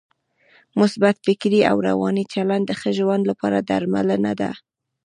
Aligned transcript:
مثبت 0.79 1.15
فکري 1.25 1.61
او 1.69 1.77
روانی 1.89 2.23
چلند 2.33 2.63
د 2.67 2.71
ښه 2.79 2.89
ژوند 2.97 3.23
لپاره 3.31 3.57
درملنه 3.69 4.33
ده. 4.41 4.51